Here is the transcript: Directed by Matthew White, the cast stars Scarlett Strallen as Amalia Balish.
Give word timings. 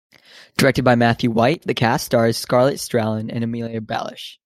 Directed 0.57 0.81
by 0.83 0.95
Matthew 0.95 1.29
White, 1.29 1.61
the 1.61 1.75
cast 1.75 2.07
stars 2.07 2.35
Scarlett 2.35 2.77
Strallen 2.79 3.29
as 3.29 3.43
Amalia 3.43 3.81
Balish. 3.81 4.39